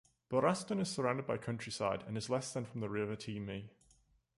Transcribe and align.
Boraston 0.31 0.79
is 0.79 0.89
surrounded 0.89 1.27
by 1.27 1.37
countryside 1.37 2.03
and 2.07 2.17
is 2.17 2.27
less 2.27 2.53
than 2.53 2.65
from 2.65 2.79
the 2.81 2.89
River 2.89 3.15
Teme. 3.15 3.69